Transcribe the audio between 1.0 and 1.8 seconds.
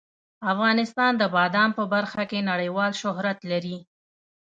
د بادام